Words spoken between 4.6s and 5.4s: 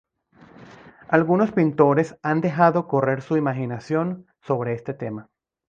este tema.